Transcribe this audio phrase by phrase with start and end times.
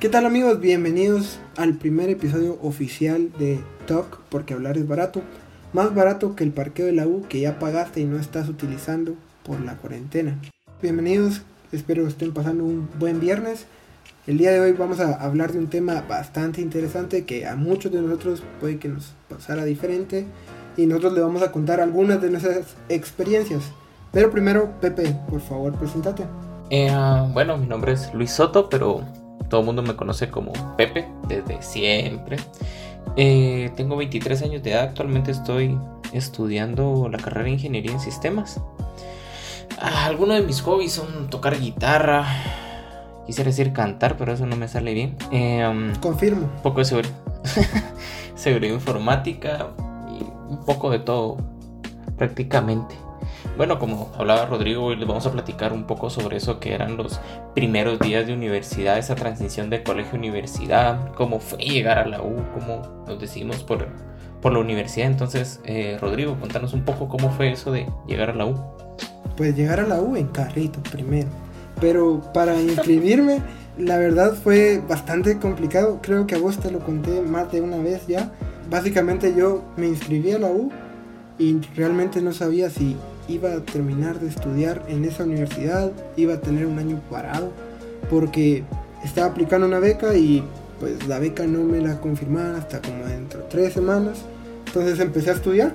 [0.00, 0.60] ¿Qué tal amigos?
[0.60, 5.20] Bienvenidos al primer episodio oficial de Talk, porque hablar es barato.
[5.74, 9.12] Más barato que el parqueo de la U que ya pagaste y no estás utilizando
[9.42, 10.38] por la cuarentena.
[10.80, 13.66] Bienvenidos, espero que estén pasando un buen viernes.
[14.26, 17.92] El día de hoy vamos a hablar de un tema bastante interesante que a muchos
[17.92, 20.24] de nosotros puede que nos pasara diferente
[20.78, 23.64] y nosotros le vamos a contar algunas de nuestras experiencias.
[24.12, 26.24] Pero primero, Pepe, por favor, preséntate.
[26.70, 26.90] Eh,
[27.34, 29.04] bueno, mi nombre es Luis Soto, pero
[29.50, 32.38] todo el mundo me conoce como Pepe desde siempre.
[33.16, 35.76] Eh, tengo 23 años de edad, actualmente estoy
[36.12, 38.60] estudiando la carrera de Ingeniería en Sistemas.
[39.78, 42.26] Ah, algunos de mis hobbies son tocar guitarra,
[43.26, 45.16] quisiera decir cantar, pero eso no me sale bien.
[45.32, 46.46] Eh, Confirmo.
[46.46, 47.14] Un poco de seguridad,
[48.34, 49.68] seguridad informática
[50.08, 51.38] y un poco de todo,
[52.16, 52.94] prácticamente.
[53.56, 56.96] Bueno, como hablaba Rodrigo, hoy les vamos a platicar un poco sobre eso que eran
[56.96, 57.20] los
[57.54, 62.22] primeros días de universidad, esa transición de colegio a universidad, cómo fue llegar a la
[62.22, 63.86] U, cómo nos decidimos por,
[64.40, 65.08] por la universidad.
[65.08, 68.54] Entonces, eh, Rodrigo, contanos un poco cómo fue eso de llegar a la U.
[69.36, 71.28] Pues llegar a la U en carrito primero,
[71.80, 73.40] pero para inscribirme,
[73.76, 75.98] la verdad fue bastante complicado.
[76.02, 78.32] Creo que a vos te lo conté más de una vez ya.
[78.70, 80.70] Básicamente yo me inscribí a la U
[81.38, 82.96] y realmente no sabía si
[83.30, 87.52] iba a terminar de estudiar en esa universidad, iba a tener un año parado,
[88.10, 88.64] porque
[89.04, 90.42] estaba aplicando una beca y
[90.78, 94.18] pues la beca no me la confirmaron hasta como dentro de tres semanas.
[94.66, 95.72] Entonces empecé a estudiar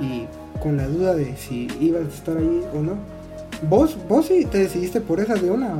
[0.00, 0.26] y
[0.60, 2.96] con la duda de si ibas a estar ahí o no.
[3.68, 5.74] ¿Vos, vos sí te decidiste por esa de una?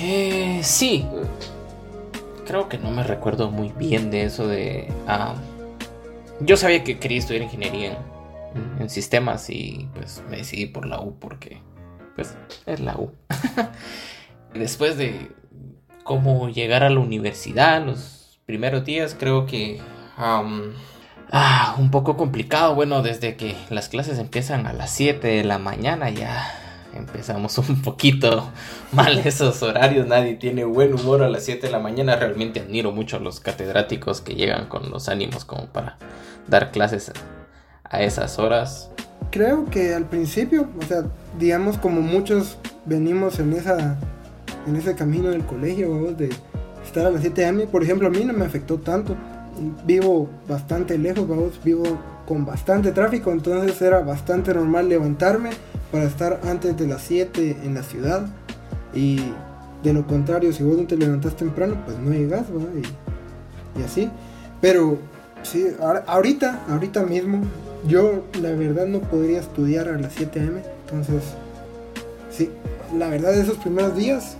[0.00, 1.06] Eh, sí.
[2.46, 4.88] Creo que no me recuerdo muy bien de eso de...
[5.06, 5.34] Ah,
[6.40, 7.98] yo sabía que quería estudiar ingeniería
[8.78, 11.60] en sistemas y pues me decidí por la U porque
[12.14, 13.12] pues es la U.
[14.54, 15.30] Después de
[16.04, 19.80] cómo llegar a la universidad, los primeros días creo que
[20.16, 22.74] ah, un poco complicado.
[22.74, 26.54] Bueno, desde que las clases empiezan a las 7 de la mañana ya
[26.94, 28.50] empezamos un poquito
[28.92, 30.06] mal esos horarios.
[30.06, 32.16] Nadie tiene buen humor a las 7 de la mañana.
[32.16, 35.98] Realmente admiro mucho a los catedráticos que llegan con los ánimos como para
[36.48, 37.12] dar clases
[37.90, 38.90] a esas horas?
[39.30, 41.04] Creo que al principio, o sea,
[41.38, 43.98] digamos como muchos venimos en esa
[44.66, 46.30] en ese camino del colegio, vamos, de
[46.84, 49.16] estar a las 7 am, por ejemplo, a mí no me afectó tanto.
[49.84, 51.84] Vivo bastante lejos, vamos, vivo
[52.26, 55.50] con bastante tráfico, entonces era bastante normal levantarme
[55.90, 58.26] para estar antes de las 7 en la ciudad.
[58.94, 59.20] Y
[59.82, 64.10] de lo contrario, si vos no te levantas temprano, pues no llegas, y, y así.
[64.60, 64.98] Pero
[65.42, 65.66] sí,
[66.06, 67.42] ahorita, ahorita mismo,
[67.86, 71.22] yo la verdad no podría estudiar a las 7 am, entonces
[72.30, 72.50] sí,
[72.96, 74.36] la verdad de esos primeros días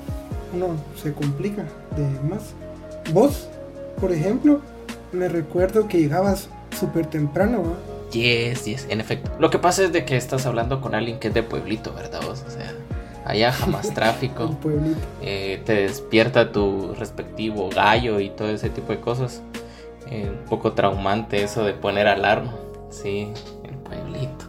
[0.54, 1.64] uno se complica
[1.96, 2.54] de más.
[3.12, 3.48] Vos,
[4.00, 4.60] por ejemplo,
[5.12, 7.98] me recuerdo que llegabas súper temprano, ¿no?
[8.12, 9.30] Yes, yes, en efecto.
[9.38, 12.20] Lo que pasa es de que estás hablando con alguien que es de pueblito, ¿verdad?
[12.26, 12.72] O sea,
[13.24, 14.56] allá jamás tráfico.
[15.20, 19.42] eh, te despierta tu respectivo gallo y todo ese tipo de cosas.
[20.10, 22.54] Eh, un poco traumante eso de poner alarma.
[22.90, 23.28] Sí,
[23.64, 24.46] el pueblito.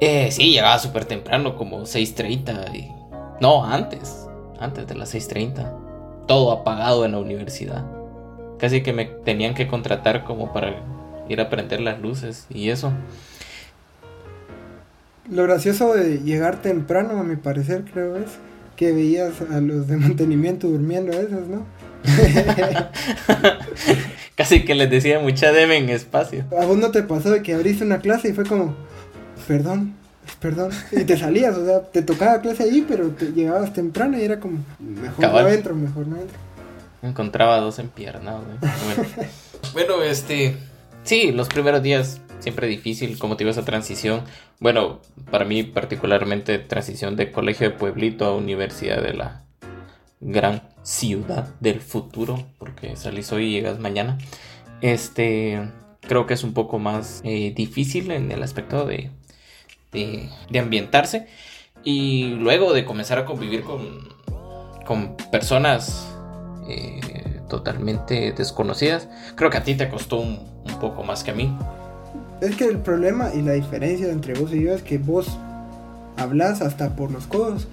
[0.00, 2.74] Eh, sí, llegaba súper temprano, como 6.30.
[2.74, 2.92] Y...
[3.40, 4.26] No, antes.
[4.60, 6.26] Antes de las 6.30.
[6.26, 7.84] Todo apagado en la universidad.
[8.58, 10.82] Casi que me tenían que contratar como para
[11.28, 12.92] ir a prender las luces y eso.
[15.30, 18.38] Lo gracioso de llegar temprano, a mi parecer, creo es
[18.76, 21.66] que veías a los de mantenimiento durmiendo a esos, ¿no?
[24.38, 26.44] Casi que les decía mucha debe en espacio.
[26.56, 28.76] ¿A vos no te pasó de que abriste una clase y fue como,
[29.48, 29.96] perdón,
[30.40, 34.22] perdón, y te salías, o sea, te tocaba clase ahí, pero te llegabas temprano y
[34.22, 36.38] era como, mejor no entro, mejor no entro.
[37.02, 39.12] Encontraba dos en pierna, bueno.
[39.72, 40.56] bueno, este,
[41.02, 44.22] sí, los primeros días siempre difícil, como te digo, esa transición.
[44.60, 45.00] Bueno,
[45.32, 49.42] para mí particularmente transición de colegio de pueblito a universidad de la
[50.20, 54.18] gran ciudad del futuro, porque salís hoy y llegas mañana.
[54.80, 55.70] Este,
[56.00, 59.10] creo que es un poco más eh, difícil en el aspecto de,
[59.92, 61.26] de, ambientarse.
[61.84, 64.08] Y luego de comenzar a convivir con,
[64.84, 66.08] con personas
[66.68, 71.34] eh, totalmente desconocidas, creo que a ti te costó un, un poco más que a
[71.34, 71.56] mí.
[72.40, 75.38] Es que el problema y la diferencia entre vos y yo es que vos
[76.16, 77.68] hablas hasta por los codos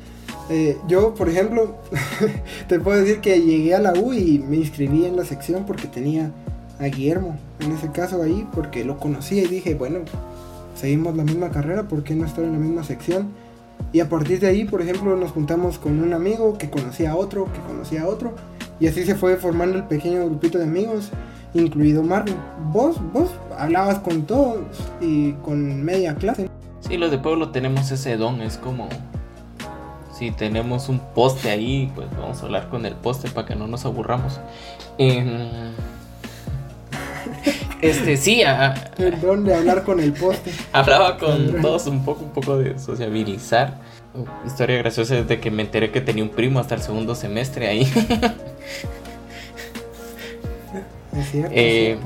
[0.49, 1.75] eh, yo, por ejemplo,
[2.67, 5.87] te puedo decir que llegué a la U y me inscribí en la sección porque
[5.87, 6.31] tenía
[6.79, 9.99] a Guillermo, en ese caso ahí, porque lo conocía y dije, bueno,
[10.75, 13.29] seguimos la misma carrera, ¿por qué no estar en la misma sección?
[13.91, 17.15] Y a partir de ahí, por ejemplo, nos juntamos con un amigo que conocía a
[17.15, 18.33] otro, que conocía a otro,
[18.77, 21.11] Y así se fue formando el pequeño grupito de amigos,
[21.53, 22.35] incluido Marvin.
[22.73, 24.59] Vos, vos hablabas con todos
[24.99, 26.49] y con media clase.
[26.81, 28.89] Sí, los de pueblo tenemos ese don, es como
[30.17, 33.67] si tenemos un poste ahí, pues vamos a hablar con el poste para que no
[33.67, 34.39] nos aburramos.
[34.97, 35.73] Em,
[37.81, 38.41] este, sí,
[38.97, 40.51] el don de hablar con el poste.
[40.71, 43.79] Hablaba con todos un poco, un poco de sociabilizar.
[44.45, 47.67] Historia graciosa es de que me enteré que tenía un primo hasta el segundo semestre
[47.67, 47.91] ahí.
[51.17, 51.97] Es cierto, eh,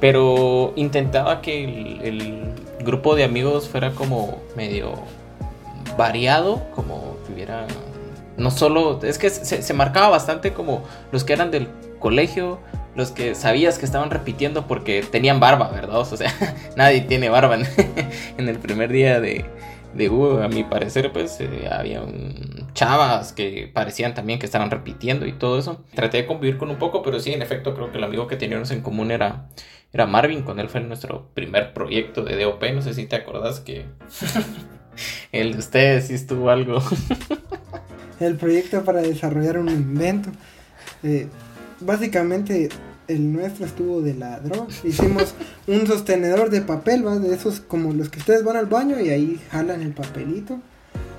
[0.00, 1.62] pero intentaba que
[2.02, 4.94] el, grupo de amigos fuera como medio
[6.00, 7.66] variado, como que hubiera...
[8.38, 10.82] No solo, es que se, marcaba bastante como
[11.12, 11.68] los que eran del
[11.98, 12.58] colegio,
[12.94, 15.98] los que sabías que estaban repitiendo porque tenían barba, ¿verdad?
[15.98, 16.32] O sea,
[16.76, 17.58] nadie tiene barba
[18.38, 19.44] en el primer día de,
[19.92, 20.06] de
[20.42, 22.02] a mi parecer, pues eh, había
[22.72, 25.84] chavas que parecían también que estaban repitiendo y todo eso.
[25.94, 28.36] Traté de convivir con un poco, pero sí, en efecto, creo que el amigo que
[28.36, 29.48] teníamos en común era,
[29.92, 30.44] era Marvin.
[30.44, 32.64] Con él fue nuestro primer proyecto de DOP.
[32.72, 33.84] No sé si te acordás que
[35.32, 36.82] el de ustedes sí estuvo algo.
[38.20, 40.30] el proyecto para desarrollar un invento.
[41.02, 41.28] Eh,
[41.80, 42.68] básicamente
[43.08, 44.68] el nuestro estuvo de ladrón.
[44.84, 45.34] Hicimos
[45.66, 47.18] un sostenedor de papel, ¿va?
[47.18, 50.60] De esos como los que ustedes van al baño y ahí jalan el papelito.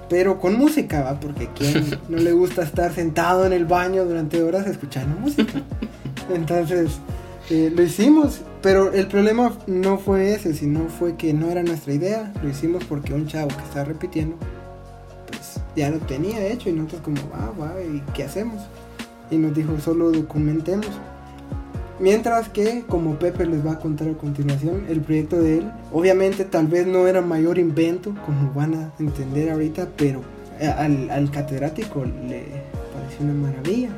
[0.09, 1.19] Pero con música, ¿va?
[1.19, 5.61] Porque quien no le gusta estar sentado en el baño durante horas escuchando música.
[6.33, 6.91] Entonces,
[7.49, 8.41] eh, lo hicimos.
[8.61, 12.31] Pero el problema no fue ese, sino fue que no era nuestra idea.
[12.43, 14.35] Lo hicimos porque un chavo que está repitiendo,
[15.27, 18.61] pues ya lo tenía hecho y nosotros como, va, va, ¿y qué hacemos?
[19.31, 20.87] Y nos dijo, solo documentemos.
[21.99, 26.45] Mientras que, como Pepe les va a contar a continuación, el proyecto de él, obviamente
[26.45, 30.21] tal vez no era mayor invento, como van a entender ahorita, pero
[30.59, 32.43] eh, al, catedrático le
[32.93, 33.89] pareció una maravilla.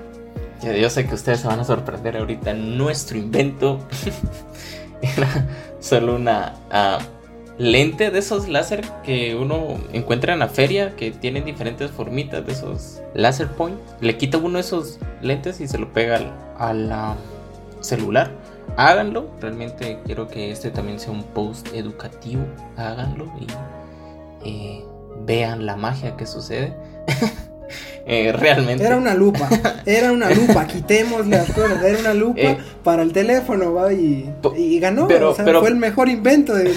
[0.63, 2.53] Yo sé que ustedes se van a sorprender ahorita.
[2.53, 3.79] Nuestro invento
[5.01, 5.47] era
[5.79, 6.99] solo una ah,
[7.57, 12.53] lente de esos láser que uno encuentra en la feria, que tienen diferentes formitas de
[12.53, 13.77] esos láser point.
[14.01, 16.19] Le quita uno de esos lentes y se lo pega
[16.57, 17.15] a la
[17.81, 18.31] celular.
[18.77, 22.43] Háganlo, realmente quiero que este también sea un post educativo.
[22.77, 23.47] Háganlo y
[24.45, 24.85] eh,
[25.25, 26.73] vean la magia que sucede.
[28.05, 28.83] Eh, realmente.
[28.83, 29.49] Era una lupa,
[29.85, 33.93] era una lupa, quitemos las cosas, era una lupa eh, para el teléfono, ¿va?
[33.93, 34.29] Y,
[34.79, 36.53] ganó, pero, fue el mejor invento.
[36.53, 36.73] De...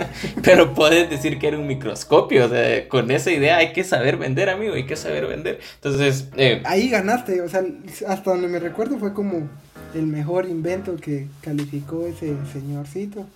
[0.42, 4.16] pero puedes decir que era un microscopio, o sea, con esa idea hay que saber
[4.16, 5.58] vender, amigo, hay que saber vender.
[5.74, 6.28] Entonces...
[6.64, 7.64] Ahí ganaste, o sea,
[8.06, 9.48] hasta donde me recuerdo fue como
[9.94, 13.26] el mejor invento que calificó ese señorcito.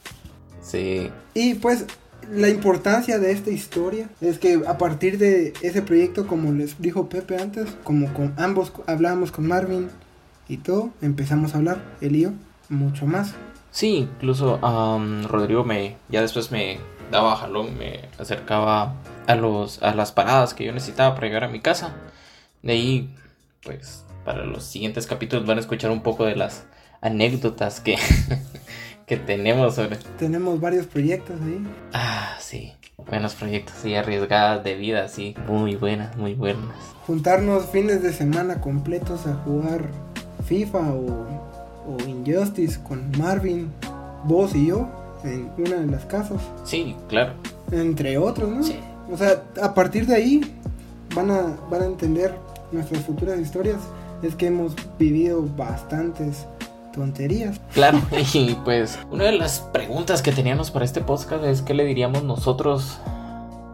[0.63, 1.11] Sí.
[1.35, 1.87] Y pues
[2.31, 7.09] la importancia de esta historia es que a partir de ese proyecto, como les dijo
[7.09, 9.89] Pepe antes, como con ambos hablábamos con Marvin
[10.49, 12.29] y todo, empezamos a hablar, él y
[12.69, 13.35] mucho más.
[13.71, 14.59] Sí, incluso
[15.29, 16.79] Rodrigo me, ya después me
[17.11, 18.95] daba jalón, me acercaba
[19.27, 21.95] a, los, a las paradas que yo necesitaba para llegar a mi casa.
[22.63, 23.15] De ahí,
[23.63, 26.65] pues para los siguientes capítulos van a escuchar un poco de las
[27.01, 27.97] anécdotas que,
[29.07, 29.97] que tenemos sobre...
[30.19, 31.67] Tenemos varios proyectos ahí.
[31.93, 32.73] Ah, sí.
[33.09, 35.35] Buenos proyectos y arriesgadas de vida, sí.
[35.49, 36.65] Muy buenas, muy buenas.
[37.07, 39.89] Juntarnos fines de semana completos a jugar
[40.47, 41.27] FIFA o,
[41.89, 43.73] o Injustice con Marvin,
[44.25, 44.89] vos y yo
[45.25, 46.41] en una de las casas.
[46.65, 47.33] Sí, claro.
[47.71, 48.63] Entre otros, ¿no?
[48.63, 48.77] Sí.
[49.11, 50.41] O sea, a partir de ahí
[51.15, 52.35] van a, van a entender
[52.71, 53.79] nuestras futuras historias
[54.23, 56.47] es que hemos vivido bastantes
[56.93, 57.61] tonterías.
[57.75, 58.01] Claro,
[58.35, 62.23] y pues una de las preguntas que teníamos para este podcast es qué le diríamos
[62.23, 62.99] nosotros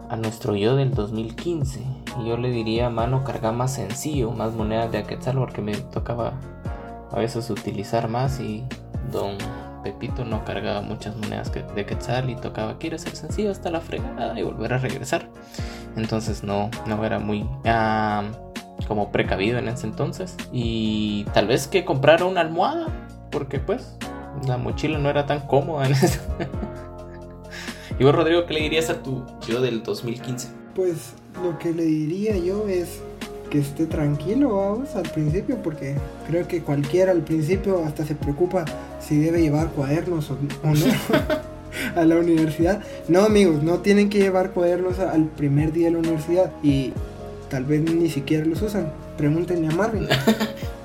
[0.08, 1.80] a nuestro yo del 2015.
[2.20, 6.32] Y yo le diría, mano, carga más sencillo, más monedas de Aquetzal, porque me tocaba
[7.10, 8.64] a veces utilizar más y
[9.12, 9.37] don
[9.82, 14.38] Pepito no cargaba muchas monedas de Quetzal y tocaba, quiere ser sencillo hasta la fregada
[14.38, 15.28] y volver a regresar.
[15.96, 17.48] Entonces no, no era muy...
[17.64, 18.25] Ah,
[18.87, 20.37] como precavido en ese entonces.
[20.52, 22.87] Y tal vez que comprara una almohada,
[23.38, 23.95] porque pues
[24.49, 26.18] la mochila no era tan cómoda en ese...
[28.00, 30.49] y vos, Rodrigo, ¿qué le dirías a tu yo del 2015?
[30.75, 32.99] Pues lo que le diría yo es
[33.49, 35.95] que esté tranquilo, vamos, al principio, porque
[36.26, 38.64] creo que cualquiera al principio hasta se preocupa
[38.99, 40.75] si debe llevar cuadernos o, no.
[41.95, 42.83] a la universidad.
[43.07, 46.50] No, amigos, no tienen que llevar cuadernos al primer día de la universidad.
[46.64, 46.92] Y
[47.50, 48.92] tal vez ni siquiera los usan.
[49.16, 50.09] Pregúntenle a Marvin.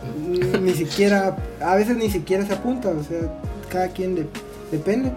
[0.62, 4.28] ni siquiera, a veces ni siquiera se apunta, o sea, cada quien le,
[4.72, 5.12] depende.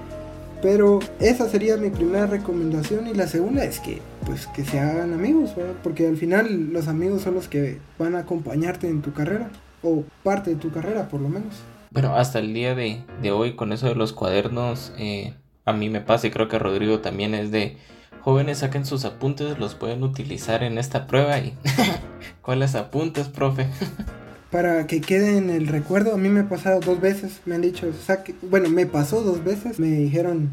[0.62, 5.12] Pero esa sería mi primera recomendación y la segunda es que pues que se hagan
[5.12, 9.50] amigos, porque al final los amigos son los que van a acompañarte en tu carrera.
[9.82, 11.54] o parte de tu carrera por lo menos.
[11.90, 15.88] Bueno, hasta el día de, de hoy con eso de los cuadernos, eh, a mí
[15.90, 17.76] me pasa y creo que Rodrigo también es de
[18.20, 21.54] jóvenes saquen sus apuntes, los pueden utilizar en esta prueba y
[22.42, 23.68] ¿cuáles apuntes, profe?
[24.50, 27.62] Para que quede en el recuerdo, a mí me ha pasado dos veces, me han
[27.62, 30.50] dicho, saque, bueno, me pasó dos veces, me dijeron,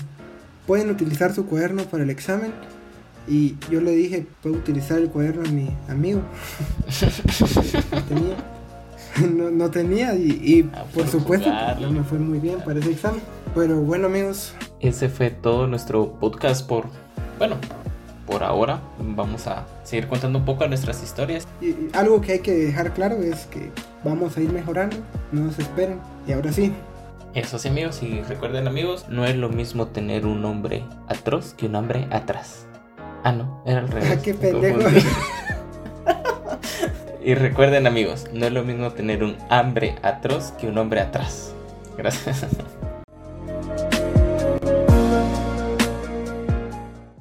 [0.66, 2.52] pueden utilizar su cuaderno para el examen
[3.28, 6.22] y yo le dije, puedo utilizar el cuaderno a mi amigo.
[7.92, 8.36] no tenía.
[9.32, 11.48] No, tenía y, ah, por, supuesto
[11.80, 13.22] no me fue muy bien para ese examen.
[13.54, 14.56] Pero bueno amigos.
[14.80, 16.88] Ese fue todo nuestro podcast por,
[17.38, 17.58] bueno,
[18.26, 18.80] por ahora.
[19.00, 21.48] Vamos a seguir contando un poco nuestras historias.
[21.62, 23.72] Y, algo que hay que dejar claro es que
[24.04, 24.98] vamos a ir mejorando,
[25.32, 26.00] no se esperen.
[26.28, 26.74] Y ahora sí.
[27.34, 31.66] Eso sí amigos, y recuerden amigos, no es lo mismo tener un hombre atroz que
[31.66, 32.68] un hombre atrás.
[33.24, 34.22] Ah, no, era al revés.
[34.22, 34.80] ¡Qué pendejo!
[37.24, 41.54] y recuerden amigos, no es lo mismo tener un hambre atroz que un hombre atrás.
[41.98, 42.46] Gracias.